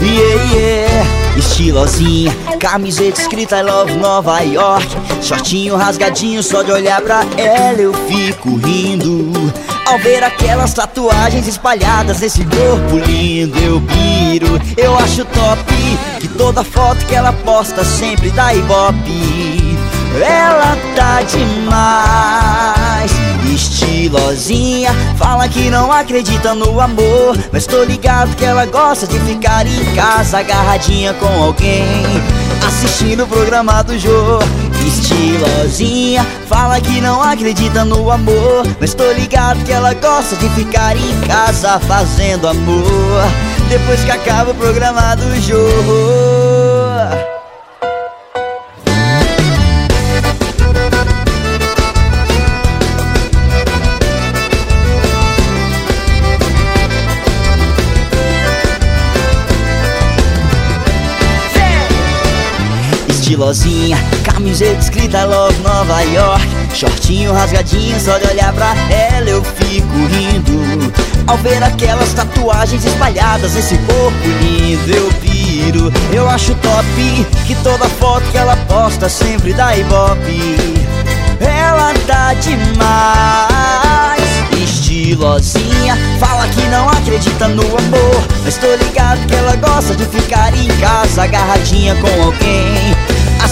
[0.00, 1.20] yeah, yeah.
[1.36, 4.86] Estilosinha, camiseta escrita I love Nova York.
[5.22, 9.52] Shortinho rasgadinho, só de olhar pra ela eu fico rindo.
[9.86, 14.60] Ao ver aquelas tatuagens espalhadas nesse corpo lindo eu piro.
[14.76, 15.72] Eu acho top
[16.20, 19.78] que toda foto que ela posta sempre dá ibope.
[20.20, 21.49] Ela tá demais
[25.40, 29.94] Fala que não acredita no amor Mas tô ligado que ela gosta de ficar em
[29.94, 31.82] casa Agarradinha com alguém.
[32.68, 34.38] Assistindo o programa do Jô
[34.86, 40.94] Estilosinha Fala que não acredita no amor Mas tô ligado que ela gosta de ficar
[40.94, 43.22] em casa Fazendo amor.
[43.70, 45.56] Depois que acaba o programa do Jô
[63.30, 66.48] estilosinha Camiseta escrita Love Nova York.
[66.74, 70.92] Shortinho rasgadinho, só de olhar pra ela eu fico rindo.
[71.26, 77.88] Ao ver aquelas tatuagens espalhadas nesse corpo lindo eu piro Eu acho top que toda
[77.88, 80.56] foto que ela posta sempre dá ibope.
[81.40, 84.20] Ela tá demais.
[84.62, 88.24] Estilosinha Fala que não acredita no amor.
[88.44, 93.09] Mas tô ligado que ela gosta de ficar em casa Agarradinha com alguém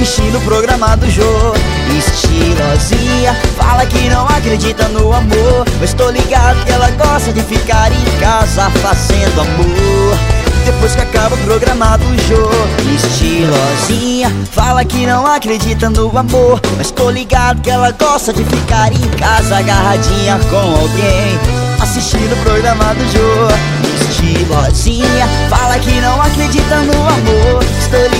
[0.00, 1.52] Assistindo o programa do Jô
[1.94, 5.66] Estilosinha Fala que não acredita no amor.
[5.78, 10.18] Mas tô ligado que ela gosta de ficar em casa Fazendo amor.
[10.64, 12.48] Depois que acaba o programa do Jô
[12.94, 16.62] Estilosinha Fala que não acredita no amor.
[16.78, 21.38] Mas tô ligado que ela gosta de ficar em casa Agarradinha com alguém.
[21.78, 27.62] Assistindo o programa do Jô Estilosinha Fala que não acredita no amor.
[27.78, 28.19] Estou ligado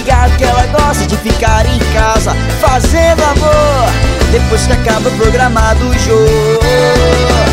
[2.80, 3.86] Fazendo amor
[4.32, 7.49] Depois que acaba o programa do Jô